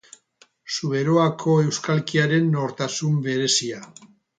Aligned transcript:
Zuberoako 0.75 1.57
euskalkiaren 1.67 2.51
nortasun 2.59 3.25
berezia. 3.31 3.89